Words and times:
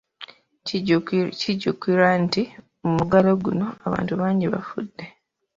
Kijjukirwa 1.39 2.09
nti 2.23 2.41
mu 2.81 2.89
muggalo 2.97 3.31
guno, 3.43 3.67
abantu 3.87 4.13
bangi 4.21 4.45
bafudde. 4.53 5.05